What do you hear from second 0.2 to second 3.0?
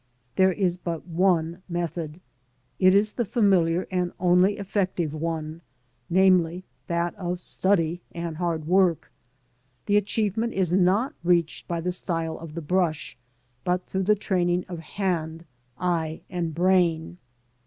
There is but one method. It